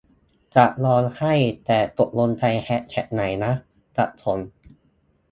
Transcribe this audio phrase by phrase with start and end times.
[0.55, 1.33] จะร้องไห้
[1.65, 3.53] แต่ตกลงใช้แฮชแท็กไหนนะ
[3.97, 4.39] สับสน